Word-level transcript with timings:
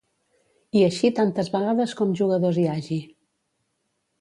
I 0.79 0.81
així 0.85 1.11
tantes 1.19 1.51
vegades 1.57 1.93
com 2.01 2.17
jugadors 2.23 2.61
hi 2.63 2.67
hagi. 2.73 2.99